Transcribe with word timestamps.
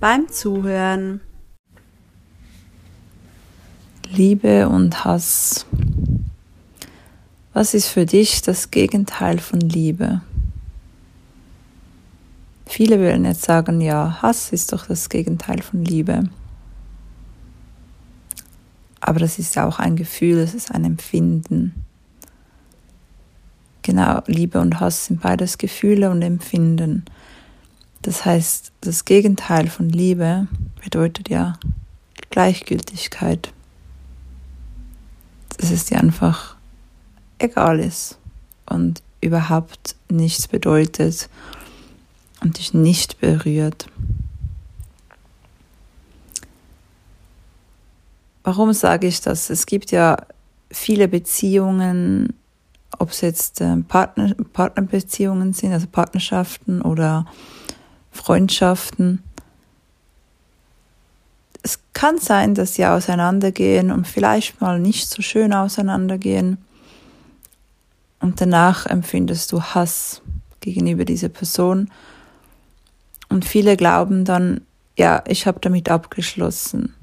beim 0.00 0.28
Zuhören. 0.28 1.20
Liebe 4.08 4.68
und 4.68 5.04
Hass. 5.04 5.66
Was 7.52 7.74
ist 7.74 7.88
für 7.88 8.06
dich 8.06 8.42
das 8.42 8.70
Gegenteil 8.70 9.38
von 9.38 9.60
Liebe? 9.60 10.22
Viele 12.66 13.00
würden 13.00 13.24
jetzt 13.24 13.42
sagen, 13.42 13.80
ja, 13.80 14.22
Hass 14.22 14.52
ist 14.52 14.72
doch 14.72 14.86
das 14.86 15.08
Gegenteil 15.08 15.62
von 15.62 15.84
Liebe. 15.84 16.28
Aber 19.00 19.18
das 19.18 19.38
ist 19.38 19.56
ja 19.56 19.66
auch 19.66 19.78
ein 19.78 19.96
Gefühl, 19.96 20.38
es 20.38 20.54
ist 20.54 20.70
ein 20.70 20.84
Empfinden. 20.84 21.84
Genau, 23.82 24.22
Liebe 24.26 24.60
und 24.60 24.80
Hass 24.80 25.06
sind 25.06 25.22
beides 25.22 25.58
Gefühle 25.58 26.10
und 26.10 26.22
Empfinden. 26.22 27.04
Das 28.02 28.24
heißt, 28.24 28.72
das 28.80 29.04
Gegenteil 29.04 29.68
von 29.68 29.88
Liebe 29.88 30.46
bedeutet 30.82 31.28
ja 31.28 31.58
Gleichgültigkeit. 32.30 33.52
Dass 35.56 35.70
es 35.70 35.86
dir 35.86 35.98
einfach 35.98 36.56
egal 37.38 37.80
ist 37.80 38.18
und 38.66 39.02
überhaupt 39.20 39.96
nichts 40.08 40.46
bedeutet 40.46 41.28
und 42.40 42.58
dich 42.58 42.74
nicht 42.74 43.20
berührt. 43.20 43.86
Warum 48.44 48.72
sage 48.72 49.06
ich 49.06 49.20
das? 49.20 49.50
Es 49.50 49.66
gibt 49.66 49.90
ja 49.90 50.16
viele 50.70 51.08
Beziehungen, 51.08 52.34
ob 52.98 53.10
es 53.10 53.20
jetzt 53.20 53.60
ähm, 53.60 53.84
Partner, 53.84 54.34
Partnerbeziehungen 54.52 55.52
sind, 55.52 55.72
also 55.72 55.86
Partnerschaften 55.86 56.80
oder 56.80 57.26
Freundschaften. 58.18 59.22
Es 61.62 61.78
kann 61.92 62.18
sein, 62.18 62.54
dass 62.54 62.74
sie 62.74 62.86
auseinandergehen 62.86 63.90
und 63.90 64.06
vielleicht 64.06 64.60
mal 64.60 64.78
nicht 64.78 65.08
so 65.08 65.22
schön 65.22 65.52
auseinandergehen. 65.52 66.58
Und 68.20 68.40
danach 68.40 68.86
empfindest 68.86 69.52
du 69.52 69.62
Hass 69.62 70.22
gegenüber 70.60 71.04
dieser 71.04 71.28
Person. 71.28 71.90
Und 73.28 73.44
viele 73.44 73.76
glauben 73.76 74.24
dann, 74.24 74.62
ja, 74.96 75.22
ich 75.26 75.46
habe 75.46 75.60
damit 75.60 75.88
abgeschlossen. 75.88 76.94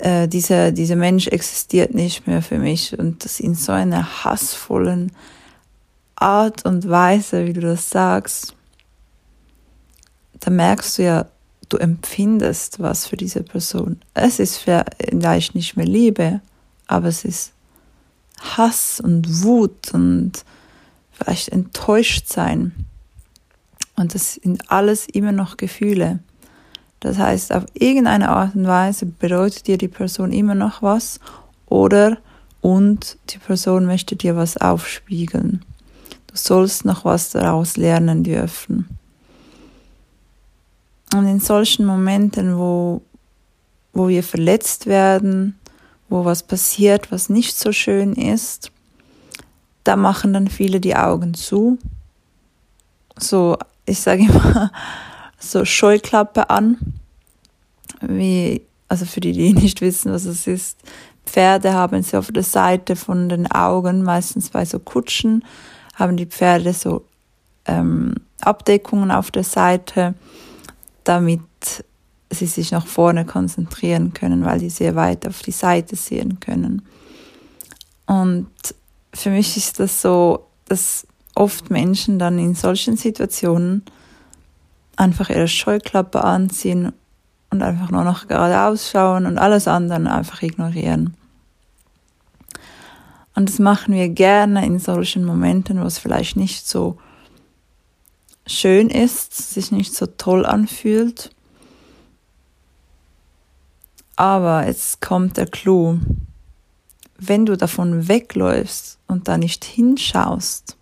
Äh, 0.00 0.28
dieser, 0.28 0.72
dieser 0.72 0.96
Mensch 0.96 1.26
existiert 1.26 1.94
nicht 1.94 2.26
mehr 2.26 2.42
für 2.42 2.58
mich. 2.58 2.98
Und 2.98 3.24
das 3.24 3.40
in 3.40 3.54
so 3.54 3.72
einer 3.72 4.24
hassvollen 4.24 5.12
Art 6.14 6.64
und 6.64 6.88
Weise, 6.88 7.46
wie 7.46 7.52
du 7.52 7.60
das 7.60 7.90
sagst, 7.90 8.54
da 10.40 10.50
merkst 10.50 10.98
du 10.98 11.02
ja, 11.02 11.26
du 11.68 11.76
empfindest 11.78 12.80
was 12.80 13.06
für 13.06 13.16
diese 13.16 13.42
Person. 13.42 14.00
Es 14.14 14.38
ist 14.38 14.58
vielleicht 14.58 15.54
nicht 15.54 15.76
mehr 15.76 15.86
Liebe, 15.86 16.40
aber 16.86 17.08
es 17.08 17.24
ist 17.24 17.52
Hass 18.40 19.00
und 19.00 19.42
Wut 19.42 19.92
und 19.92 20.32
vielleicht 21.12 21.48
enttäuscht 21.48 22.28
sein. 22.28 22.72
Und 23.96 24.14
das 24.14 24.34
sind 24.34 24.70
alles 24.70 25.08
immer 25.08 25.32
noch 25.32 25.56
Gefühle. 25.56 26.20
Das 27.00 27.18
heißt, 27.18 27.52
auf 27.52 27.64
irgendeine 27.74 28.28
Art 28.28 28.54
und 28.54 28.66
Weise 28.66 29.06
bedeutet 29.06 29.66
dir 29.66 29.78
die 29.78 29.88
Person 29.88 30.32
immer 30.32 30.54
noch 30.54 30.82
was 30.82 31.20
oder 31.66 32.18
und 32.60 33.16
die 33.30 33.38
Person 33.38 33.86
möchte 33.86 34.16
dir 34.16 34.36
was 34.36 34.56
aufspiegeln. 34.56 35.64
Du 36.26 36.36
sollst 36.36 36.84
noch 36.84 37.04
was 37.04 37.30
daraus 37.30 37.76
lernen 37.76 38.24
dürfen. 38.24 38.98
Und 41.14 41.26
in 41.26 41.40
solchen 41.40 41.86
Momenten, 41.86 42.58
wo, 42.58 43.02
wo 43.92 44.08
wir 44.08 44.22
verletzt 44.22 44.86
werden, 44.86 45.58
wo 46.08 46.24
was 46.24 46.42
passiert, 46.42 47.10
was 47.10 47.28
nicht 47.28 47.56
so 47.56 47.72
schön 47.72 48.14
ist, 48.14 48.70
da 49.84 49.96
machen 49.96 50.32
dann 50.32 50.48
viele 50.48 50.80
die 50.80 50.96
Augen 50.96 51.34
zu. 51.34 51.78
So, 53.18 53.56
ich 53.84 54.00
sage 54.00 54.24
immer, 54.24 54.72
so 55.38 55.64
Scheuklappe 55.64 56.50
an. 56.50 56.94
Wie, 58.00 58.62
also 58.88 59.06
für 59.06 59.20
die, 59.20 59.32
die 59.32 59.52
nicht 59.54 59.80
wissen, 59.80 60.12
was 60.12 60.24
es 60.24 60.46
ist. 60.46 60.78
Pferde 61.24 61.72
haben 61.72 62.02
sie 62.02 62.16
auf 62.16 62.30
der 62.30 62.42
Seite 62.42 62.94
von 62.94 63.28
den 63.28 63.50
Augen, 63.50 64.02
meistens 64.02 64.50
bei 64.50 64.64
so 64.64 64.78
Kutschen, 64.78 65.44
haben 65.94 66.16
die 66.16 66.26
Pferde 66.26 66.72
so 66.72 67.04
ähm, 67.64 68.14
Abdeckungen 68.40 69.10
auf 69.10 69.30
der 69.30 69.44
Seite 69.44 70.14
damit 71.06 71.40
sie 72.30 72.46
sich 72.46 72.72
nach 72.72 72.86
vorne 72.86 73.24
konzentrieren 73.24 74.12
können, 74.12 74.44
weil 74.44 74.58
sie 74.58 74.70
sehr 74.70 74.96
weit 74.96 75.26
auf 75.26 75.42
die 75.42 75.52
Seite 75.52 75.94
sehen 75.94 76.40
können. 76.40 76.82
Und 78.06 78.50
für 79.14 79.30
mich 79.30 79.56
ist 79.56 79.78
das 79.78 80.02
so, 80.02 80.46
dass 80.66 81.06
oft 81.34 81.70
Menschen 81.70 82.18
dann 82.18 82.38
in 82.38 82.54
solchen 82.54 82.96
Situationen 82.96 83.84
einfach 84.96 85.30
ihre 85.30 85.48
Scheuklappe 85.48 86.24
anziehen 86.24 86.92
und 87.50 87.62
einfach 87.62 87.90
nur 87.90 88.02
noch 88.02 88.26
geradeaus 88.26 88.90
schauen 88.90 89.26
und 89.26 89.38
alles 89.38 89.68
andere 89.68 90.10
einfach 90.10 90.42
ignorieren. 90.42 91.14
Und 93.36 93.48
das 93.48 93.58
machen 93.58 93.94
wir 93.94 94.08
gerne 94.08 94.64
in 94.66 94.78
solchen 94.80 95.24
Momenten, 95.24 95.80
wo 95.80 95.84
es 95.84 95.98
vielleicht 95.98 96.36
nicht 96.36 96.66
so 96.66 96.98
schön 98.46 98.88
ist, 98.88 99.34
sich 99.34 99.72
nicht 99.72 99.94
so 99.94 100.06
toll 100.06 100.46
anfühlt. 100.46 101.30
Aber 104.16 104.66
jetzt 104.66 105.00
kommt 105.00 105.36
der 105.36 105.46
Clou. 105.46 105.98
Wenn 107.18 107.46
du 107.46 107.56
davon 107.56 108.08
wegläufst 108.08 108.98
und 109.06 109.28
da 109.28 109.38
nicht 109.38 109.64
hinschaust 109.64 110.76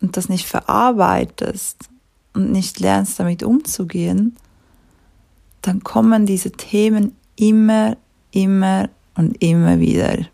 und 0.00 0.16
das 0.16 0.28
nicht 0.28 0.46
verarbeitest 0.46 1.88
und 2.32 2.50
nicht 2.52 2.80
lernst 2.80 3.18
damit 3.18 3.42
umzugehen, 3.42 4.36
dann 5.62 5.82
kommen 5.82 6.26
diese 6.26 6.52
Themen 6.52 7.16
immer, 7.36 7.96
immer 8.32 8.88
und 9.14 9.42
immer 9.42 9.78
wieder. 9.78 10.26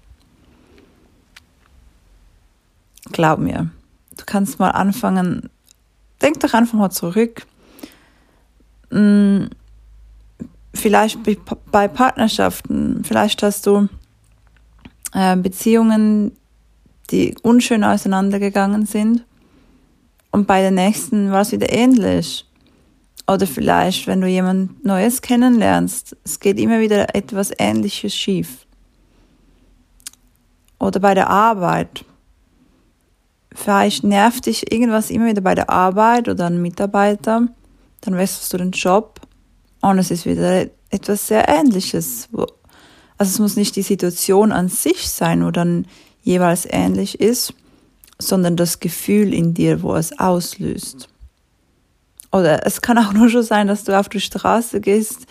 Glaub 3.13 3.39
mir, 3.39 3.71
du 4.17 4.25
kannst 4.25 4.59
mal 4.59 4.71
anfangen, 4.71 5.51
denk 6.23 6.41
doch 6.41 6.55
einfach 6.55 6.79
mal 6.79 6.91
zurück. 6.91 7.47
Hm, 8.91 9.51
vielleicht 10.75 11.19
bei 11.71 11.89
Partnerschaften, 11.89 13.03
vielleicht 13.05 13.43
hast 13.43 13.67
du 13.67 13.89
äh, 15.13 15.37
Beziehungen, 15.37 16.37
die 17.11 17.35
unschön 17.43 17.85
auseinandergegangen 17.85 18.87
sind 18.87 19.25
und 20.31 20.47
bei 20.47 20.61
der 20.61 20.71
nächsten 20.71 21.31
war 21.31 21.43
es 21.43 21.53
wieder 21.53 21.73
ähnlich. 21.73 22.47
Oder 23.27 23.47
vielleicht, 23.47 24.07
wenn 24.07 24.21
du 24.21 24.27
jemand 24.27 24.85
Neues 24.85 25.23
kennenlernst, 25.23 26.17
es 26.25 26.41
geht 26.41 26.59
immer 26.59 26.81
wieder 26.81 27.15
etwas 27.15 27.53
Ähnliches 27.59 28.15
schief. 28.15 28.67
Oder 30.79 30.99
bei 30.99 31.15
der 31.15 31.29
Arbeit 31.29 32.05
vielleicht 33.55 34.05
nervt 34.05 34.47
dich 34.47 34.73
irgendwas 34.73 35.11
immer 35.11 35.27
wieder 35.27 35.41
bei 35.41 35.55
der 35.55 35.71
Arbeit 35.71 36.29
oder 36.29 36.47
ein 36.47 36.63
Mitarbeiter, 36.63 37.49
dann 38.01 38.17
wechselst 38.17 38.53
du 38.53 38.59
den 38.59 38.71
Job 38.71 39.21
und 39.81 39.99
es 39.99 40.11
ist 40.11 40.27
wieder 40.27 40.67
etwas 40.91 41.27
sehr 41.27 41.49
Ähnliches. 41.49 42.29
Also 43.19 43.33
es 43.33 43.39
muss 43.39 43.57
nicht 43.57 43.77
die 43.77 43.83
Situation 43.83 44.53
an 44.53 44.69
sich 44.69 45.09
sein, 45.09 45.45
wo 45.45 45.51
dann 45.51 45.87
jeweils 46.23 46.67
ähnlich 46.69 47.21
ist, 47.21 47.55
sondern 48.19 48.57
das 48.57 48.81
Gefühl 48.81 49.33
in 49.33 49.55
dir, 49.55 49.83
wo 49.83 49.95
es 49.95 50.19
auslöst. 50.19 51.09
Oder 52.33 52.67
es 52.67 52.83
kann 52.83 52.99
auch 52.99 53.13
nur 53.15 53.29
schon 53.29 53.43
sein, 53.43 53.67
dass 53.67 53.85
du 53.85 53.99
auf 53.99 54.09
die 54.09 54.21
Straße 54.21 54.81
gehst 54.81 55.27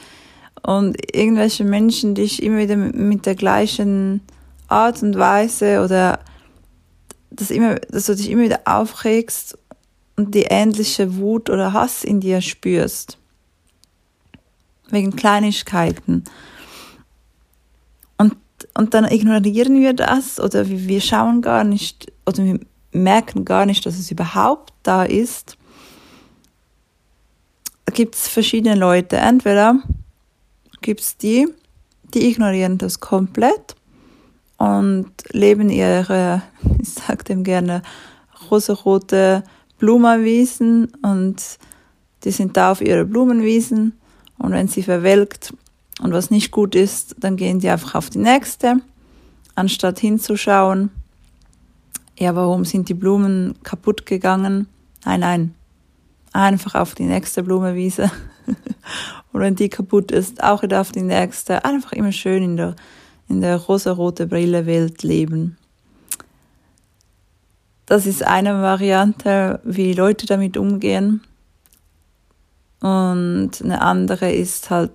und 0.62 0.98
irgendwelche 1.16 1.64
Menschen 1.64 2.16
dich 2.16 2.44
immer 2.44 2.58
wieder 2.58 2.76
mit 2.76 3.26
der 3.26 3.36
gleichen 3.36 4.22
Art 4.68 5.02
und 5.02 5.18
Weise 5.18 5.84
oder 5.84 6.20
dass, 7.30 7.52
immer, 7.52 7.76
dass 7.76 8.06
du 8.06 8.16
dich 8.16 8.30
immer 8.30 8.44
wieder 8.44 8.62
aufregst 8.66 9.58
und 10.16 10.36
die 10.36 10.44
ähnliche 10.44 11.18
Wut 11.18 11.50
oder 11.50 11.74
Hass 11.74 12.04
in 12.04 12.20
dir 12.20 12.42
spürst. 12.42 13.18
wegen 14.90 15.16
Kleinigkeiten. 15.16 16.24
Und, 18.18 18.36
und 18.74 18.94
dann 18.94 19.06
ignorieren 19.06 19.80
wir 19.80 19.94
das 19.94 20.40
oder 20.40 20.68
wir 20.68 21.00
schauen 21.00 21.42
gar 21.42 21.64
nicht 21.64 22.12
oder 22.26 22.44
wir 22.44 22.60
merken 22.92 23.46
gar 23.46 23.66
nicht, 23.66 23.86
dass 23.86 24.00
es 24.00 24.10
überhaupt 24.10 24.74
da 24.84 25.04
ist. 25.04 25.58
Da 27.86 27.94
gibt 27.94 28.16
es 28.16 28.28
verschiedene 28.28 28.76
Leute. 28.76 29.18
Entweder 29.18 29.80
gibt 30.82 31.02
es 31.02 31.18
die, 31.18 31.48
die 32.14 32.28
ignorieren 32.28 32.78
das 32.78 33.00
komplett 33.00 33.76
und 34.60 35.12
leben 35.32 35.70
ihre, 35.70 36.44
ich 36.80 36.90
sage 36.90 37.24
dem 37.24 37.44
gerne, 37.44 37.82
rosarote 38.52 39.44
Blumenwiesen 39.80 40.92
und 41.02 41.42
die 42.24 42.32
sind 42.32 42.56
da 42.58 42.72
auf 42.72 42.82
ihre 42.82 43.06
Blumenwiesen 43.06 43.98
und 44.38 44.52
wenn 44.52 44.68
sie 44.68 44.84
verwelkt 44.84 45.54
und 46.02 46.14
was 46.14 46.30
nicht 46.30 46.52
gut 46.52 46.76
ist, 46.76 47.16
dann 47.20 47.38
gehen 47.38 47.60
die 47.60 47.70
einfach 47.70 47.96
auf 47.96 48.10
die 48.10 48.20
nächste, 48.20 48.82
anstatt 49.56 50.00
hinzuschauen, 50.00 50.92
ja, 52.18 52.36
warum 52.36 52.66
sind 52.66 52.90
die 52.90 52.94
Blumen 52.94 53.56
kaputt 53.64 54.06
gegangen? 54.06 54.68
Nein, 55.06 55.22
nein, 55.22 55.56
einfach 56.34 56.76
auf 56.76 56.94
die 56.94 57.06
nächste 57.06 57.44
Blumenwiese. 57.44 58.12
und 59.32 59.40
wenn 59.40 59.56
die 59.56 59.70
kaputt 59.70 60.12
ist, 60.12 60.44
auch 60.44 60.62
wieder 60.62 60.82
auf 60.82 60.92
die 60.92 61.02
nächste. 61.02 61.64
Einfach 61.64 61.94
immer 61.94 62.12
schön 62.12 62.44
in 62.44 62.58
der, 62.58 62.76
in 63.30 63.42
der 63.42 63.58
rosa-rote 63.58 64.28
Brille 64.28 64.66
Welt 64.66 65.04
leben. 65.04 65.58
Das 67.86 68.06
ist 68.06 68.24
eine 68.24 68.62
Variante, 68.62 69.62
wie 69.64 69.94
Leute 69.94 70.26
damit 70.26 70.58
umgehen. 70.58 71.22
Und 72.82 73.52
eine 73.64 73.82
andere 73.82 74.32
ist 74.32 74.70
halt, 74.70 74.92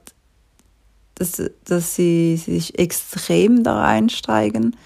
dass, 1.15 1.43
dass 1.65 1.95
sie 1.95 2.37
sich 2.37 2.79
extrem 2.79 3.63
da 3.63 3.81
reinsteigen, 3.81 4.77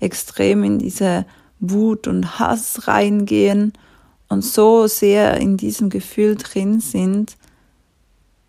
extrem 0.00 0.64
in 0.64 0.78
diese 0.78 1.26
Wut 1.60 2.08
und 2.08 2.38
Hass 2.38 2.88
reingehen 2.88 3.72
und 4.28 4.44
so 4.44 4.86
sehr 4.86 5.36
in 5.36 5.56
diesem 5.56 5.90
Gefühl 5.90 6.36
drin 6.36 6.80
sind, 6.80 7.36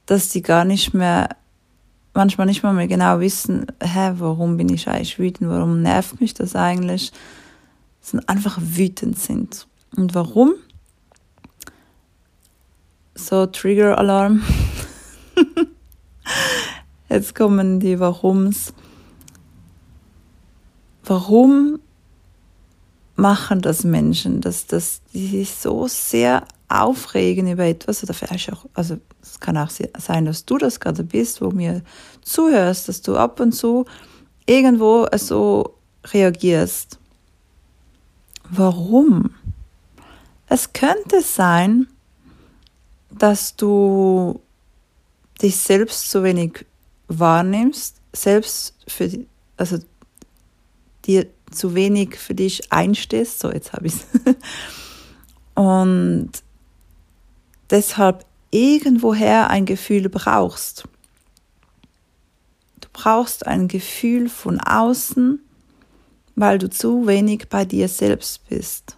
dass 0.06 0.32
sie 0.32 0.42
gar 0.42 0.66
nicht 0.66 0.94
mehr, 0.94 1.30
manchmal 2.13 2.48
nicht 2.48 2.63
mal 2.63 2.74
mehr 2.74 2.88
genau 2.88 3.19
wissen, 3.19 3.68
hä, 3.81 4.13
warum 4.18 4.57
bin 4.57 4.69
ich 4.69 4.88
eigentlich 4.88 5.19
wütend, 5.19 5.50
warum 5.50 5.81
nervt 5.81 6.21
mich 6.21 6.33
das 6.33 6.56
eigentlich, 6.56 7.12
sondern 8.01 8.27
einfach 8.30 8.57
wütend 8.62 9.18
sind. 9.18 9.68
Und 9.95 10.15
warum? 10.15 10.54
So, 13.15 13.45
Trigger-Alarm. 13.45 14.44
Jetzt 17.10 17.36
kommen 17.36 17.80
die 17.80 18.00
Warums. 18.00 18.74
Warum 21.04 21.80
machen 23.15 23.62
das 23.62 23.83
Menschen, 23.83 24.42
dass, 24.42 24.65
dass 24.65 25.01
die 25.13 25.27
sich 25.27 25.51
so 25.51 25.88
sehr 25.88 26.44
aufregen 26.74 27.52
über 27.52 27.66
etwas 27.66 28.04
oder 28.04 28.14
vielleicht 28.14 28.52
auch, 28.52 28.66
also 28.74 28.98
es 29.22 29.40
kann 29.40 29.58
auch 29.58 29.70
sein, 29.70 30.25
dass 30.25 30.46
du 30.46 30.58
das 30.58 30.80
gerade 30.80 31.04
bist, 31.04 31.42
wo 31.42 31.52
mir 31.52 31.81
zuhörst, 32.22 32.90
dass 32.90 33.02
du 33.02 33.16
ab 33.16 33.40
und 33.40 33.52
zu 33.52 33.86
irgendwo 34.46 35.08
so 35.16 35.75
reagierst. 36.06 37.00
Warum? 38.50 39.31
Es 40.48 40.74
könnte 40.74 41.22
sein, 41.22 41.88
dass 43.12 43.56
du 43.56 44.42
dich 45.42 45.58
selbst 45.58 46.10
zu 46.10 46.24
wenig 46.24 46.66
wahrnimmst, 47.08 47.98
selbst 48.14 48.75
für 48.88 49.10
also 49.58 49.78
dir 51.06 51.28
zu 51.52 51.75
wenig 51.75 52.16
für 52.18 52.36
dich 52.36 52.72
einstehst. 52.72 53.40
So, 53.40 53.52
jetzt 53.52 53.74
habe 53.74 53.88
ich 53.88 53.94
es. 53.94 54.06
Und 55.56 56.31
deshalb 57.74 58.25
irgendwoher 58.52 59.50
ein 59.50 59.66
Gefühl 59.66 60.08
brauchst. 60.08 60.88
Du 62.80 62.88
brauchst 62.94 63.48
ein 63.48 63.68
Gefühl 63.68 64.30
von 64.30 64.60
außen, 64.60 65.40
weil 66.36 66.60
du 66.60 66.70
zu 66.70 67.08
wenig 67.08 67.50
bei 67.50 67.66
dir 67.66 67.88
selbst 67.88 68.48
bist. 68.48 68.96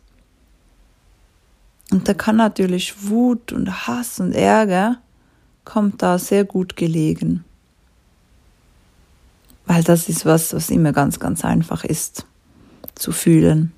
Und 1.91 2.07
da 2.07 2.13
kann 2.13 2.35
natürlich 2.35 3.07
Wut 3.07 3.53
und 3.53 3.87
Hass 3.87 4.19
und 4.19 4.33
Ärger 4.33 4.97
kommt 5.63 6.01
da 6.01 6.19
sehr 6.19 6.43
gut 6.43 6.75
gelegen. 6.75 7.45
Weil 9.65 9.83
das 9.83 10.09
ist 10.09 10.25
was, 10.25 10.53
was 10.53 10.69
immer 10.69 10.91
ganz, 10.91 11.19
ganz 11.19 11.45
einfach 11.45 11.85
ist 11.85 12.25
zu 12.95 13.11
fühlen. 13.11 13.71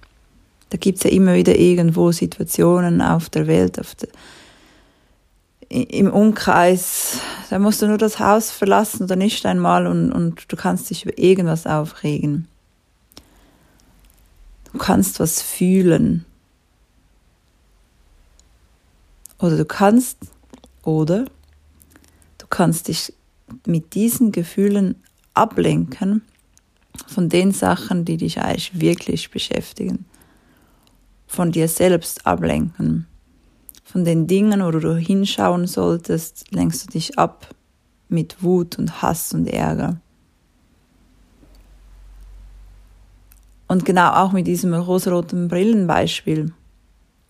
Da 0.69 0.77
gibt 0.77 0.97
es 0.97 1.03
ja 1.03 1.11
immer 1.11 1.35
wieder 1.35 1.55
irgendwo 1.55 2.11
Situationen 2.11 3.01
auf 3.01 3.29
der 3.29 3.47
Welt, 3.47 3.79
auf 3.79 3.95
der, 3.95 4.09
im 5.69 6.11
Umkreis, 6.11 7.19
da 7.49 7.59
musst 7.59 7.81
du 7.81 7.87
nur 7.87 7.97
das 7.97 8.19
Haus 8.19 8.51
verlassen 8.51 9.03
oder 9.03 9.15
nicht 9.15 9.45
einmal 9.45 9.87
und, 9.87 10.11
und 10.11 10.51
du 10.51 10.55
kannst 10.55 10.89
dich 10.89 11.03
über 11.03 11.17
irgendwas 11.17 11.67
aufregen. 11.67 12.47
Du 14.71 14.77
kannst 14.77 15.19
was 15.19 15.41
fühlen. 15.41 16.25
Oder 19.39 19.57
du 19.57 19.65
kannst, 19.65 20.17
oder 20.83 21.25
du 22.37 22.47
kannst 22.49 22.87
dich 22.87 23.13
mit 23.65 23.93
diesen 23.93 24.31
Gefühlen 24.31 24.95
ablenken 25.33 26.21
von 27.07 27.29
den 27.29 27.51
Sachen, 27.51 28.05
die 28.05 28.17
dich 28.17 28.41
eigentlich 28.41 28.79
wirklich 28.79 29.31
beschäftigen. 29.31 30.05
Von 31.27 31.51
dir 31.51 31.67
selbst 31.67 32.25
ablenken. 32.25 33.05
Von 33.87 34.03
den 34.03 34.27
Dingen, 34.27 34.61
wo 34.61 34.69
du 34.69 34.97
hinschauen 34.97 35.65
solltest, 35.65 36.51
lenkst 36.51 36.83
du 36.83 36.91
dich 36.91 37.17
ab 37.17 37.55
mit 38.09 38.43
Wut 38.43 38.77
und 38.77 39.01
Hass 39.01 39.33
und 39.33 39.47
Ärger. 39.47 40.01
Und 43.69 43.85
genau 43.85 44.11
auch 44.11 44.33
mit 44.33 44.45
diesem 44.45 44.73
rosaroten 44.73 45.47
Brillenbeispiel. 45.47 46.51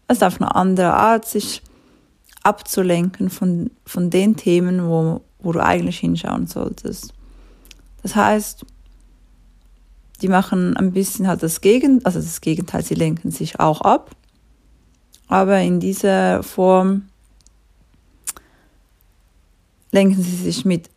Es 0.07 0.17
ist 0.17 0.23
auf 0.23 0.41
eine 0.41 0.55
andere 0.55 0.95
Art, 0.95 1.25
sich 1.25 1.61
abzulenken 2.41 3.29
von, 3.29 3.69
von 3.85 4.09
den 4.09 4.35
Themen, 4.35 4.87
wo, 4.87 5.21
wo 5.37 5.51
du 5.51 5.63
eigentlich 5.63 5.99
hinschauen 5.99 6.47
solltest. 6.47 7.13
Das 8.01 8.15
heißt, 8.15 8.65
die 10.23 10.27
machen 10.27 10.75
ein 10.75 10.91
bisschen 10.91 11.27
halt 11.27 11.43
das 11.43 11.61
Gegenteil, 11.61 12.05
also 12.07 12.19
das 12.19 12.41
Gegenteil, 12.41 12.83
sie 12.83 12.95
lenken 12.95 13.29
sich 13.29 13.59
auch 13.59 13.81
ab. 13.81 14.15
Aber 15.27 15.59
in 15.59 15.79
dieser 15.79 16.41
Form 16.43 17.09
lenken 19.91 20.21
sie 20.21 20.35
sich 20.35 20.65
mit 20.65 20.89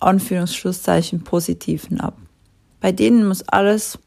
Anführungsschlusszeichen 0.00 1.24
Positiven 1.24 2.00
ab. 2.00 2.16
Bei 2.80 2.92
denen 2.92 3.26
muss 3.26 3.42
alles 3.42 3.98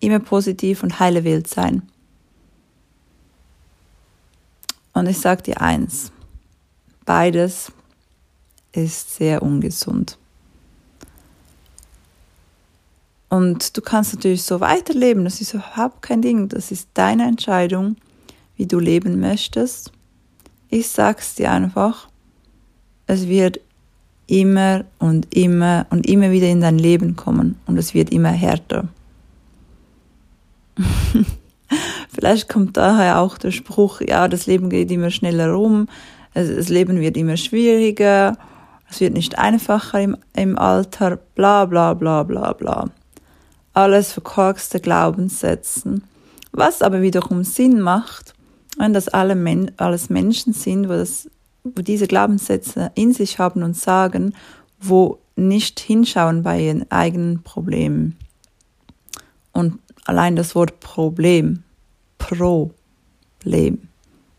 immer 0.00 0.18
positiv 0.18 0.82
und 0.82 0.98
heile 0.98 1.24
Welt 1.24 1.46
sein. 1.46 1.82
Und 4.92 5.06
ich 5.06 5.18
sage 5.18 5.42
dir 5.42 5.60
eins, 5.60 6.12
beides 7.04 7.72
ist 8.72 9.14
sehr 9.14 9.42
ungesund. 9.42 10.18
Und 13.28 13.76
du 13.76 13.80
kannst 13.80 14.14
natürlich 14.14 14.42
so 14.42 14.60
weiterleben, 14.60 15.24
das 15.24 15.40
ist 15.40 15.54
überhaupt 15.54 16.02
kein 16.02 16.20
Ding, 16.20 16.48
das 16.48 16.72
ist 16.72 16.88
deine 16.94 17.26
Entscheidung, 17.26 17.96
wie 18.60 18.66
du 18.66 18.78
leben 18.78 19.20
möchtest. 19.20 19.90
Ich 20.68 20.88
sag's 20.88 21.34
dir 21.34 21.50
einfach, 21.50 22.10
es 23.06 23.26
wird 23.26 23.58
immer 24.26 24.84
und 24.98 25.34
immer 25.34 25.86
und 25.88 26.06
immer 26.06 26.30
wieder 26.30 26.48
in 26.48 26.60
dein 26.60 26.78
Leben 26.78 27.16
kommen 27.16 27.58
und 27.66 27.78
es 27.78 27.94
wird 27.94 28.12
immer 28.12 28.28
härter. 28.28 28.88
Vielleicht 32.12 32.50
kommt 32.50 32.76
daher 32.76 33.20
auch 33.20 33.38
der 33.38 33.50
Spruch, 33.50 34.02
ja, 34.02 34.28
das 34.28 34.44
Leben 34.44 34.68
geht 34.68 34.90
immer 34.90 35.10
schneller 35.10 35.52
rum, 35.52 35.88
das 36.34 36.68
Leben 36.68 37.00
wird 37.00 37.16
immer 37.16 37.38
schwieriger, 37.38 38.36
es 38.90 39.00
wird 39.00 39.14
nicht 39.14 39.38
einfacher 39.38 40.02
im, 40.02 40.18
im 40.36 40.58
Alter, 40.58 41.16
bla 41.16 41.64
bla 41.64 41.94
bla 41.94 42.24
bla 42.24 42.52
bla 42.52 42.90
alles 43.72 44.12
verkorkste 44.12 44.80
Glaubenssätzen, 44.80 46.04
was 46.52 46.82
aber 46.82 47.00
wiederum 47.00 47.44
Sinn 47.44 47.80
macht, 47.80 48.34
wenn 48.80 48.94
das 48.94 49.08
alle 49.08 49.34
Men 49.34 49.70
alles 49.76 50.10
Menschen 50.10 50.52
sind, 50.52 50.88
wo, 50.88 50.92
das, 50.92 51.28
wo 51.64 51.82
diese 51.82 52.06
Glaubenssätze 52.06 52.90
in 52.94 53.12
sich 53.12 53.38
haben 53.38 53.62
und 53.62 53.76
sagen, 53.76 54.34
wo 54.80 55.18
nicht 55.36 55.80
hinschauen 55.80 56.42
bei 56.42 56.60
ihren 56.60 56.90
eigenen 56.90 57.42
Problemen. 57.42 58.16
Und 59.52 59.78
allein 60.06 60.36
das 60.36 60.54
Wort 60.54 60.80
Problem, 60.80 61.62
Problem, 62.18 62.70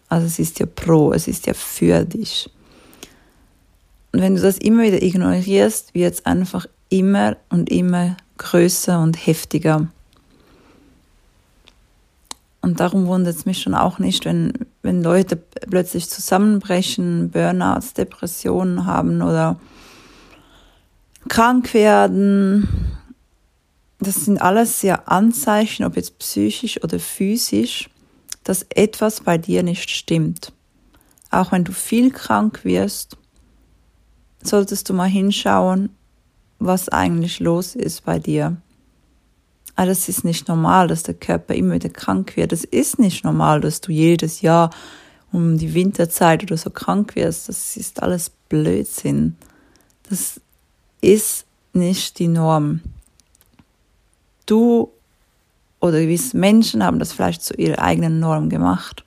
also 0.09 0.25
es 0.25 0.39
ist 0.39 0.59
ja 0.59 0.65
pro, 0.65 1.13
es 1.13 1.27
ist 1.27 1.45
ja 1.47 1.53
für 1.53 2.03
dich. 2.05 2.49
Und 4.11 4.21
wenn 4.21 4.35
du 4.35 4.41
das 4.41 4.57
immer 4.57 4.83
wieder 4.83 5.01
ignorierst, 5.01 5.93
wird 5.93 6.15
es 6.15 6.25
einfach 6.25 6.65
immer 6.89 7.37
und 7.49 7.69
immer 7.69 8.17
größer 8.37 8.99
und 8.99 9.25
heftiger. 9.25 9.87
Und 12.61 12.79
darum 12.79 13.07
wundert 13.07 13.35
es 13.35 13.45
mich 13.45 13.61
schon 13.61 13.73
auch 13.73 13.97
nicht, 13.97 14.25
wenn, 14.25 14.53
wenn 14.83 15.01
Leute 15.01 15.35
plötzlich 15.35 16.09
zusammenbrechen, 16.09 17.31
Burnouts, 17.31 17.93
Depressionen 17.93 18.85
haben 18.85 19.21
oder 19.21 19.59
krank 21.27 21.73
werden. 21.73 22.67
Das 23.99 24.25
sind 24.25 24.41
alles 24.41 24.81
ja 24.83 25.03
Anzeichen, 25.05 25.85
ob 25.85 25.95
jetzt 25.95 26.19
psychisch 26.19 26.83
oder 26.83 26.99
physisch, 26.99 27.89
dass 28.43 28.65
etwas 28.69 29.21
bei 29.21 29.37
dir 29.37 29.63
nicht 29.63 29.89
stimmt. 29.89 30.53
Auch 31.31 31.51
wenn 31.51 31.63
du 31.63 31.71
viel 31.71 32.11
krank 32.11 32.63
wirst, 32.63 33.17
solltest 34.43 34.89
du 34.89 34.93
mal 34.93 35.09
hinschauen, 35.09 35.89
was 36.59 36.89
eigentlich 36.89 37.39
los 37.39 37.75
ist 37.75 38.05
bei 38.05 38.19
dir. 38.19 38.57
Ah, 39.81 39.87
das 39.87 40.07
ist 40.07 40.23
nicht 40.23 40.47
normal, 40.47 40.87
dass 40.87 41.01
der 41.01 41.15
Körper 41.15 41.55
immer 41.55 41.73
wieder 41.73 41.89
krank 41.89 42.37
wird. 42.37 42.53
Es 42.53 42.63
ist 42.63 42.99
nicht 42.99 43.23
normal, 43.23 43.61
dass 43.61 43.81
du 43.81 43.91
jedes 43.91 44.41
Jahr 44.41 44.69
um 45.31 45.57
die 45.57 45.73
Winterzeit 45.73 46.43
oder 46.43 46.55
so 46.55 46.69
krank 46.69 47.15
wirst. 47.15 47.49
Das 47.49 47.75
ist 47.77 48.03
alles 48.03 48.29
Blödsinn. 48.29 49.37
Das 50.07 50.39
ist 51.01 51.47
nicht 51.73 52.19
die 52.19 52.27
Norm. 52.27 52.81
Du 54.45 54.91
oder 55.79 55.99
gewisse 55.99 56.37
Menschen 56.37 56.83
haben 56.83 56.99
das 56.99 57.13
vielleicht 57.13 57.41
zu 57.41 57.55
ihrer 57.55 57.79
eigenen 57.79 58.19
Norm 58.19 58.49
gemacht. 58.49 59.03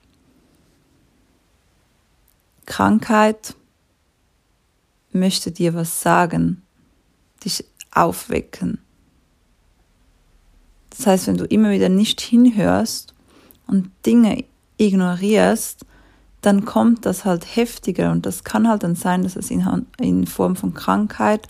Krankheit 2.65 3.55
möchte 5.13 5.53
dir 5.53 5.73
was 5.73 6.01
sagen, 6.01 6.63
dich 7.45 7.63
aufwecken. 7.91 8.84
Das 10.97 11.07
heißt, 11.07 11.27
wenn 11.27 11.37
du 11.37 11.45
immer 11.45 11.71
wieder 11.71 11.89
nicht 11.89 12.21
hinhörst 12.21 13.13
und 13.67 13.91
Dinge 14.05 14.45
ignorierst, 14.77 15.85
dann 16.41 16.65
kommt 16.65 17.05
das 17.05 17.25
halt 17.25 17.55
heftiger 17.55 18.11
und 18.11 18.25
das 18.25 18.43
kann 18.43 18.67
halt 18.67 18.83
dann 18.83 18.95
sein, 18.95 19.23
dass 19.23 19.35
es 19.35 19.49
in, 19.49 19.65
in 19.99 20.27
Form 20.27 20.55
von 20.55 20.73
Krankheit 20.73 21.47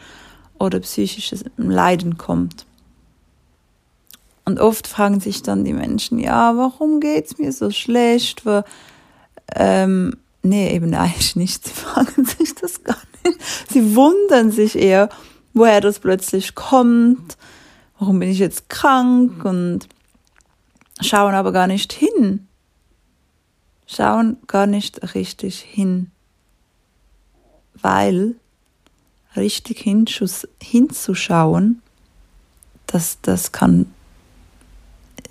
oder 0.58 0.80
psychisches 0.80 1.44
Leiden 1.58 2.18
kommt. 2.18 2.66
Und 4.46 4.60
oft 4.60 4.88
fragen 4.88 5.20
sich 5.20 5.42
dann 5.42 5.66
die 5.66 5.74
Menschen, 5.74 6.20
ja, 6.20 6.56
warum 6.56 7.00
geht's 7.00 7.38
mir 7.38 7.52
so 7.52 7.72
schlecht? 7.72 8.46
Weil, 8.46 8.64
ähm, 9.54 10.18
nee, 10.44 10.74
eben 10.74 10.94
eigentlich 10.94 11.36
nicht. 11.36 11.66
Sie 11.66 11.74
fragen 11.74 12.26
sich 12.26 12.56
das 12.56 12.84
gar 12.84 12.98
nicht. 13.26 13.40
Sie 13.70 13.96
wundern 13.96 14.52
sich 14.52 14.78
eher, 14.78 15.10
woher 15.54 15.82
das 15.82 16.00
plötzlich 16.00 16.56
kommt 16.56 17.38
warum 18.00 18.20
bin 18.20 18.30
ich 18.30 18.40
jetzt 18.40 18.70
krank 18.70 19.44
und 19.46 19.88
schauen 21.02 21.34
aber 21.34 21.52
gar 21.52 21.68
nicht 21.68 21.94
hin. 21.94 22.48
Schauen 23.88 24.38
gar 24.48 24.68
nicht 24.68 25.14
richtig 25.16 25.60
hin. 25.60 26.12
Weil 27.74 28.36
richtig 29.36 29.86
hinzuschauen, 30.62 31.82
das, 32.88 33.20
das 33.22 33.52
kann, 33.52 33.94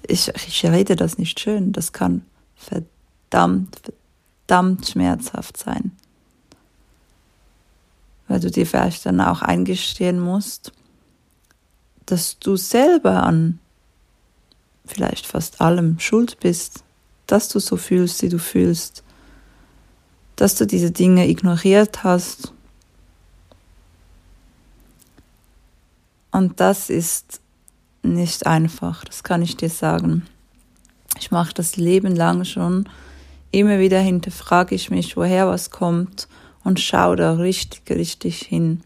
ich, 0.07 0.29
ich 0.29 0.65
rede 0.65 0.97
das 0.97 1.19
nicht 1.19 1.41
schön, 1.41 1.73
das 1.73 1.93
kann 1.93 2.25
verdammt, 2.55 3.81
verdammt 4.47 4.87
schmerzhaft 4.87 5.57
sein. 5.57 5.93
Weil 8.29 8.41
du 8.41 8.51
dir 8.51 8.67
vielleicht 8.67 9.07
dann 9.07 9.21
auch 9.21 9.43
eingestehen 9.43 10.21
musst, 10.21 10.73
dass 12.07 12.39
du 12.39 12.57
selber 12.57 13.23
an 13.23 13.59
vielleicht 14.87 15.27
fast 15.27 15.61
allem 15.61 15.99
schuld 15.99 16.39
bist, 16.41 16.85
dass 17.27 17.49
du 17.49 17.59
so 17.59 17.77
fühlst, 17.77 18.23
wie 18.23 18.29
du 18.29 18.39
fühlst, 18.39 19.03
dass 20.37 20.57
du 20.57 20.67
diese 20.67 20.91
Dinge 20.91 21.29
ignoriert 21.29 22.05
hast. 22.05 22.53
Und 26.31 26.61
das 26.61 26.91
ist 26.91 27.41
nicht 28.03 28.47
einfach, 28.47 29.05
das 29.05 29.23
kann 29.23 29.41
ich 29.41 29.57
dir 29.57 29.71
sagen. 29.71 30.27
Ich 31.19 31.31
mache 31.31 31.55
das 31.55 31.77
Leben 31.77 32.15
lang 32.15 32.45
schon. 32.45 32.89
Immer 33.53 33.79
wieder 33.79 34.01
hinterfrage 34.01 34.75
ich 34.75 34.91
mich, 34.91 35.17
woher 35.17 35.47
was 35.47 35.71
kommt 35.71 36.29
und 36.65 36.81
schaue 36.81 37.17
da 37.17 37.35
richtig, 37.35 37.89
richtig 37.97 38.41
hin. 38.41 38.83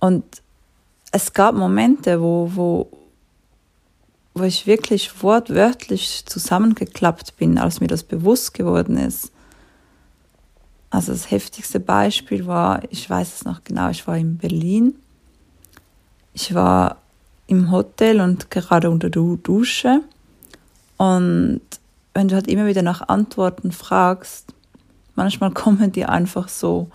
Und 0.00 0.24
es 1.12 1.32
gab 1.32 1.54
Momente, 1.54 2.20
wo, 2.20 2.50
wo, 2.54 2.88
wo 4.34 4.42
ich 4.44 4.66
wirklich 4.66 5.22
wortwörtlich 5.22 6.24
zusammengeklappt 6.26 7.36
bin, 7.36 7.58
als 7.58 7.80
mir 7.80 7.86
das 7.86 8.02
bewusst 8.02 8.54
geworden 8.54 8.98
ist. 8.98 9.32
Also 10.90 11.12
das 11.12 11.30
heftigste 11.30 11.80
Beispiel 11.80 12.46
war, 12.46 12.82
ich 12.90 13.08
weiß 13.08 13.34
es 13.34 13.44
noch 13.44 13.64
genau, 13.64 13.90
ich 13.90 14.06
war 14.06 14.16
in 14.16 14.38
Berlin. 14.38 14.94
Ich 16.32 16.54
war 16.54 16.98
im 17.46 17.70
Hotel 17.70 18.20
und 18.20 18.50
gerade 18.50 18.90
unter 18.90 19.10
der 19.10 19.22
Dusche. 19.36 20.02
Und 20.96 21.60
wenn 22.14 22.28
du 22.28 22.34
halt 22.34 22.48
immer 22.48 22.66
wieder 22.66 22.82
nach 22.82 23.08
Antworten 23.08 23.72
fragst, 23.72 24.54
manchmal 25.14 25.50
kommen 25.54 25.92
die 25.92 26.06
einfach 26.06 26.48
so 26.48 26.88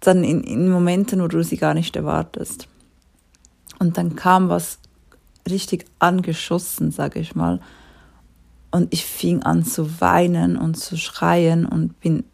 dann 0.00 0.24
in, 0.24 0.42
in 0.42 0.70
Momenten, 0.70 1.22
wo 1.22 1.28
du 1.28 1.42
sie 1.42 1.56
gar 1.56 1.74
nicht 1.74 1.96
erwartest. 1.96 2.68
Und 3.78 3.96
dann 3.96 4.16
kam 4.16 4.48
was 4.48 4.78
richtig 5.48 5.86
angeschossen, 5.98 6.90
sage 6.90 7.20
ich 7.20 7.34
mal. 7.34 7.60
Und 8.70 8.92
ich 8.92 9.04
fing 9.04 9.42
an 9.42 9.64
zu 9.64 10.00
weinen 10.00 10.56
und 10.56 10.76
zu 10.76 10.96
schreien 10.96 11.64
und 11.64 11.98
bin 12.00 12.24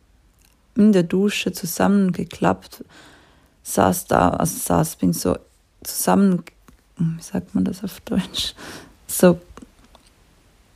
in 0.77 0.93
der 0.93 1.05
Dusche 1.05 1.53
zusammengeklappt, 1.53 2.85
saß 3.63 4.07
da, 4.07 4.31
also 4.31 4.59
saß, 4.59 4.97
bin 4.97 5.13
so 5.13 5.37
zusammen, 5.85 6.43
wie 6.97 7.23
sagt 7.23 7.55
man 7.55 7.65
das 7.65 7.85
auf 7.85 8.01
Deutsch, 8.01 8.55
so 9.07 9.39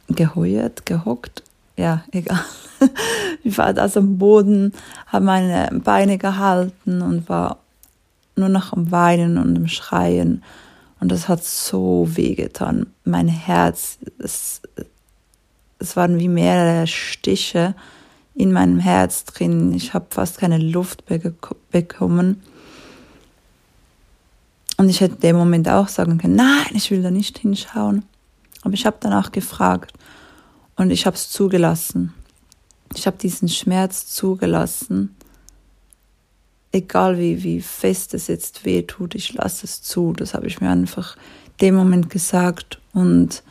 geheuert, 0.08 0.86
gehockt, 0.86 1.42
ja, 1.78 2.04
egal. 2.12 2.44
ich 3.44 3.56
war 3.56 3.72
da 3.72 3.88
am 3.94 4.18
Boden, 4.18 4.72
habe 5.06 5.24
meine 5.24 5.70
Beine 5.82 6.18
gehalten 6.18 7.00
und 7.02 7.28
war 7.28 7.58
nur 8.36 8.48
noch 8.48 8.72
am 8.72 8.90
Weinen 8.90 9.38
und 9.38 9.56
am 9.56 9.68
Schreien. 9.68 10.42
Und 11.00 11.12
das 11.12 11.28
hat 11.28 11.44
so 11.44 12.08
wehgetan. 12.10 12.86
Mein 13.04 13.28
Herz, 13.28 13.98
es, 14.18 14.60
es 15.78 15.96
waren 15.96 16.18
wie 16.18 16.28
mehrere 16.28 16.86
Stiche 16.86 17.74
in 18.34 18.52
meinem 18.52 18.80
Herz 18.80 19.24
drin. 19.24 19.72
Ich 19.72 19.94
habe 19.94 20.06
fast 20.10 20.38
keine 20.38 20.58
Luft 20.58 21.04
bekommen. 21.70 22.42
Und 24.76 24.88
ich 24.88 25.00
hätte 25.00 25.14
in 25.14 25.20
dem 25.20 25.36
Moment 25.36 25.68
auch 25.68 25.88
sagen 25.88 26.18
können, 26.18 26.36
nein, 26.36 26.70
ich 26.74 26.90
will 26.90 27.02
da 27.02 27.10
nicht 27.10 27.38
hinschauen. 27.38 28.04
Aber 28.62 28.74
ich 28.74 28.86
habe 28.86 28.96
danach 29.00 29.30
gefragt 29.32 29.92
und 30.78 30.90
ich 30.90 31.06
habe 31.06 31.16
es 31.16 31.28
zugelassen. 31.28 32.14
Ich 32.94 33.06
habe 33.06 33.18
diesen 33.18 33.48
Schmerz 33.48 34.06
zugelassen. 34.06 35.14
Egal 36.70 37.18
wie, 37.18 37.42
wie 37.42 37.60
fest 37.60 38.14
es 38.14 38.28
jetzt 38.28 38.64
weh 38.64 38.82
tut, 38.82 39.14
ich 39.14 39.34
lasse 39.34 39.66
es 39.66 39.82
zu. 39.82 40.12
Das 40.12 40.34
habe 40.34 40.46
ich 40.46 40.60
mir 40.60 40.70
einfach 40.70 41.16
dem 41.60 41.74
Moment 41.74 42.10
gesagt. 42.10 42.80
Und 42.92 43.42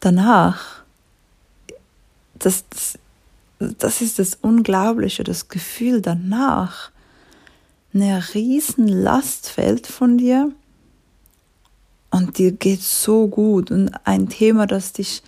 danach, 0.00 0.82
das, 2.34 2.64
das, 2.68 2.98
das 3.58 4.02
ist 4.02 4.18
das 4.18 4.34
Unglaubliche, 4.42 5.24
das 5.24 5.48
Gefühl 5.48 6.02
danach, 6.02 6.90
eine 7.94 8.22
riesen 8.34 8.88
Last 8.88 9.48
fällt 9.48 9.86
von 9.86 10.18
dir 10.18 10.52
und 12.12 12.38
dir 12.38 12.52
geht 12.52 12.82
so 12.82 13.26
gut. 13.26 13.70
Und 13.70 13.90
ein 14.04 14.28
Thema, 14.28 14.66
das 14.66 14.92
dich 14.92 15.22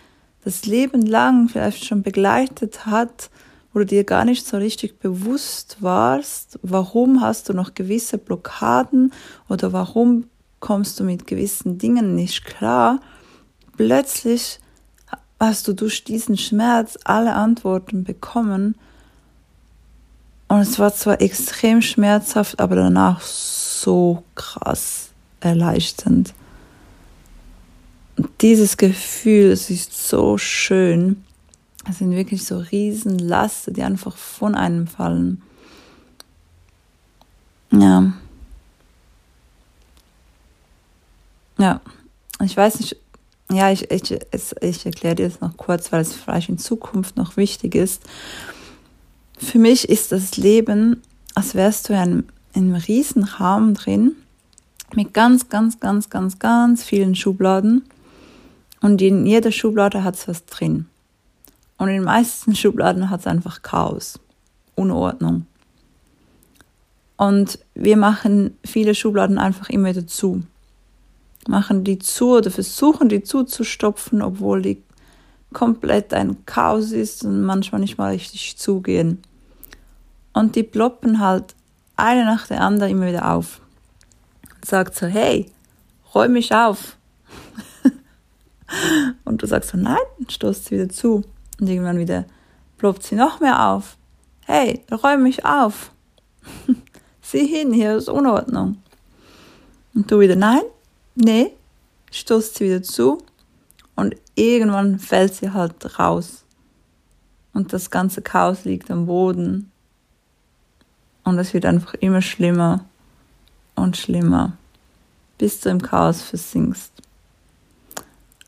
das 0.44 0.66
Leben 0.66 1.02
lang 1.02 1.48
vielleicht 1.48 1.84
schon 1.84 2.02
begleitet 2.02 2.86
hat, 2.86 3.30
wo 3.72 3.80
du 3.80 3.86
dir 3.86 4.04
gar 4.04 4.24
nicht 4.24 4.46
so 4.46 4.58
richtig 4.58 5.00
bewusst 5.00 5.78
warst, 5.80 6.58
warum 6.62 7.22
hast 7.22 7.48
du 7.48 7.54
noch 7.54 7.74
gewisse 7.74 8.18
Blockaden 8.18 9.12
oder 9.48 9.72
warum 9.72 10.26
kommst 10.60 11.00
du 11.00 11.04
mit 11.04 11.26
gewissen 11.26 11.78
Dingen 11.78 12.14
nicht 12.14 12.44
klar, 12.44 13.00
plötzlich 13.76 14.60
hast 15.40 15.66
du 15.66 15.72
durch 15.72 16.04
diesen 16.04 16.36
Schmerz 16.36 16.98
alle 17.04 17.34
Antworten 17.34 18.04
bekommen. 18.04 18.76
Und 20.48 20.60
es 20.60 20.78
war 20.78 20.94
zwar 20.94 21.20
extrem 21.20 21.82
schmerzhaft, 21.82 22.60
aber 22.60 22.76
danach 22.76 23.22
so 23.22 24.22
krass 24.34 25.08
erleichternd 25.40 26.34
dieses 28.40 28.76
Gefühl, 28.76 29.50
es 29.50 29.70
ist 29.70 30.08
so 30.08 30.38
schön. 30.38 31.24
Das 31.86 31.98
sind 31.98 32.12
wirklich 32.12 32.44
so 32.44 32.58
Riesenlaste, 32.58 33.72
die 33.72 33.82
einfach 33.82 34.16
von 34.16 34.54
einem 34.54 34.86
fallen. 34.86 35.42
Ja. 37.70 38.12
Ja. 41.58 41.80
Ich 42.42 42.56
weiß 42.56 42.80
nicht, 42.80 42.96
ja, 43.50 43.70
ich, 43.70 43.90
ich, 43.90 44.18
ich 44.60 44.86
erkläre 44.86 45.14
dir 45.14 45.28
das 45.28 45.40
noch 45.40 45.56
kurz, 45.56 45.92
weil 45.92 46.00
es 46.00 46.14
vielleicht 46.14 46.48
in 46.48 46.58
Zukunft 46.58 47.16
noch 47.16 47.36
wichtig 47.36 47.74
ist. 47.74 48.02
Für 49.38 49.58
mich 49.58 49.88
ist 49.88 50.12
das 50.12 50.36
Leben, 50.36 51.02
als 51.34 51.54
wärst 51.54 51.88
du 51.88 51.92
in 51.92 51.98
einem, 51.98 52.24
in 52.54 52.64
einem 52.64 52.74
riesen 52.74 53.24
Raum 53.24 53.74
drin, 53.74 54.12
mit 54.94 55.12
ganz, 55.12 55.48
ganz, 55.48 55.80
ganz, 55.80 56.08
ganz, 56.08 56.38
ganz 56.38 56.84
vielen 56.84 57.14
Schubladen. 57.14 57.84
Und 58.84 59.00
in 59.00 59.24
jeder 59.24 59.50
Schublade 59.50 60.04
hat 60.04 60.14
es 60.14 60.28
was 60.28 60.44
drin. 60.44 60.84
Und 61.78 61.88
in 61.88 61.94
den 61.94 62.04
meisten 62.04 62.54
Schubladen 62.54 63.08
hat 63.08 63.20
es 63.20 63.26
einfach 63.26 63.62
Chaos, 63.62 64.20
Unordnung. 64.74 65.46
Und 67.16 67.60
wir 67.74 67.96
machen 67.96 68.58
viele 68.62 68.94
Schubladen 68.94 69.38
einfach 69.38 69.70
immer 69.70 69.88
wieder 69.88 70.06
zu. 70.06 70.42
Machen 71.48 71.84
die 71.84 71.98
zu 71.98 72.32
oder 72.32 72.50
versuchen 72.50 73.08
die 73.08 73.22
zuzustopfen, 73.22 74.20
obwohl 74.20 74.60
die 74.60 74.82
komplett 75.54 76.12
ein 76.12 76.44
Chaos 76.44 76.92
ist 76.92 77.24
und 77.24 77.42
manchmal 77.42 77.80
nicht 77.80 77.96
mal 77.96 78.12
richtig 78.12 78.58
zugehen. 78.58 79.22
Und 80.34 80.56
die 80.56 80.62
ploppen 80.62 81.20
halt 81.20 81.54
eine 81.96 82.26
nach 82.26 82.48
der 82.48 82.60
anderen 82.60 82.92
immer 82.92 83.06
wieder 83.06 83.32
auf. 83.32 83.62
Und 84.54 84.66
sagt 84.66 84.94
so, 84.94 85.06
hey, 85.06 85.46
räum 86.14 86.34
mich 86.34 86.54
auf. 86.54 86.98
Und 89.24 89.42
du 89.42 89.46
sagst 89.46 89.70
so, 89.70 89.78
nein, 89.78 89.96
stoßt 90.28 90.66
sie 90.66 90.76
wieder 90.76 90.88
zu. 90.88 91.24
Und 91.60 91.68
irgendwann 91.68 91.98
wieder 91.98 92.24
ploppt 92.78 93.02
sie 93.02 93.14
noch 93.14 93.40
mehr 93.40 93.68
auf. 93.68 93.96
Hey, 94.46 94.84
räum 94.90 95.22
mich 95.22 95.44
auf. 95.44 95.90
Sieh 97.22 97.46
hin, 97.46 97.72
hier 97.72 97.96
ist 97.96 98.08
Unordnung. 98.08 98.78
Und 99.94 100.10
du 100.10 100.20
wieder, 100.20 100.36
nein, 100.36 100.62
nee, 101.14 101.52
stoßt 102.10 102.56
sie 102.56 102.64
wieder 102.66 102.82
zu. 102.82 103.18
Und 103.96 104.16
irgendwann 104.34 104.98
fällt 104.98 105.34
sie 105.34 105.52
halt 105.52 105.98
raus. 105.98 106.44
Und 107.52 107.72
das 107.72 107.90
ganze 107.90 108.20
Chaos 108.20 108.64
liegt 108.64 108.90
am 108.90 109.06
Boden. 109.06 109.70
Und 111.22 111.38
es 111.38 111.54
wird 111.54 111.64
einfach 111.64 111.94
immer 111.94 112.20
schlimmer 112.20 112.84
und 113.76 113.96
schlimmer, 113.96 114.52
bis 115.38 115.60
du 115.60 115.70
im 115.70 115.80
Chaos 115.80 116.20
versinkst. 116.20 116.92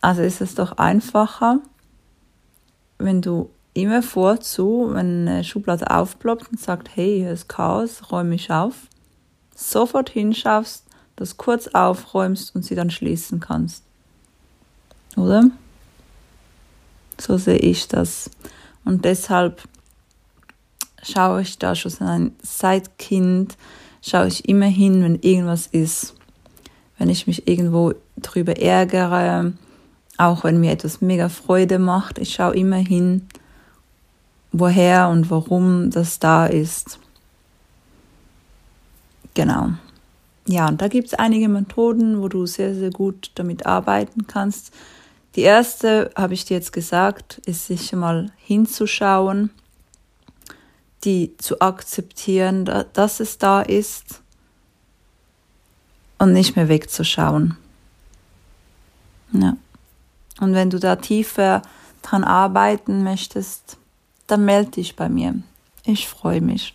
Also 0.00 0.22
ist 0.22 0.40
es 0.40 0.54
doch 0.54 0.72
einfacher, 0.78 1.60
wenn 2.98 3.22
du 3.22 3.50
immer 3.74 4.02
vorzu, 4.02 4.90
wenn 4.92 5.28
eine 5.28 5.44
Schublade 5.44 5.90
aufploppt 5.90 6.50
und 6.50 6.60
sagt, 6.60 6.88
hey, 6.94 7.18
hier 7.18 7.32
ist 7.32 7.48
Chaos, 7.48 8.10
räume 8.10 8.34
ich 8.34 8.50
auf, 8.50 8.74
sofort 9.54 10.08
hinschaffst, 10.10 10.84
das 11.16 11.36
kurz 11.36 11.68
aufräumst 11.68 12.54
und 12.54 12.64
sie 12.64 12.74
dann 12.74 12.90
schließen 12.90 13.40
kannst. 13.40 13.84
Oder? 15.16 15.50
So 17.18 17.38
sehe 17.38 17.58
ich 17.58 17.88
das. 17.88 18.30
Und 18.84 19.04
deshalb 19.04 19.62
schaue 21.02 21.42
ich 21.42 21.58
da 21.58 21.74
schon 21.74 22.32
seit 22.42 22.98
Kind, 22.98 23.56
schaue 24.02 24.28
ich 24.28 24.48
immer 24.48 24.66
hin, 24.66 25.02
wenn 25.02 25.16
irgendwas 25.16 25.66
ist. 25.66 26.14
Wenn 26.98 27.10
ich 27.10 27.26
mich 27.26 27.46
irgendwo 27.46 27.92
drüber 28.16 28.58
ärgere, 28.58 29.52
auch 30.18 30.44
wenn 30.44 30.60
mir 30.60 30.72
etwas 30.72 31.00
mega 31.00 31.28
Freude 31.28 31.78
macht, 31.78 32.18
ich 32.18 32.34
schaue 32.34 32.56
immer 32.56 32.76
hin, 32.76 33.26
woher 34.52 35.08
und 35.08 35.30
warum 35.30 35.90
das 35.90 36.18
da 36.18 36.46
ist. 36.46 36.98
Genau. 39.34 39.70
Ja, 40.48 40.68
und 40.68 40.80
da 40.80 40.88
gibt 40.88 41.08
es 41.08 41.14
einige 41.14 41.48
Methoden, 41.48 42.22
wo 42.22 42.28
du 42.28 42.46
sehr, 42.46 42.74
sehr 42.74 42.90
gut 42.90 43.32
damit 43.34 43.66
arbeiten 43.66 44.26
kannst. 44.26 44.72
Die 45.34 45.42
erste, 45.42 46.10
habe 46.16 46.34
ich 46.34 46.44
dir 46.44 46.54
jetzt 46.54 46.72
gesagt, 46.72 47.42
ist 47.44 47.66
sich 47.66 47.92
mal 47.92 48.30
hinzuschauen, 48.38 49.50
die 51.04 51.36
zu 51.36 51.60
akzeptieren, 51.60 52.64
dass 52.94 53.20
es 53.20 53.36
da 53.38 53.60
ist 53.60 54.22
und 56.18 56.32
nicht 56.32 56.56
mehr 56.56 56.68
wegzuschauen. 56.68 57.56
Ja. 59.32 59.56
Und 60.40 60.54
wenn 60.54 60.70
du 60.70 60.78
da 60.78 60.96
tiefer 60.96 61.62
dran 62.02 62.24
arbeiten 62.24 63.02
möchtest, 63.02 63.78
dann 64.26 64.44
melde 64.44 64.72
dich 64.72 64.96
bei 64.96 65.08
mir. 65.08 65.34
Ich 65.84 66.08
freue 66.08 66.40
mich. 66.40 66.74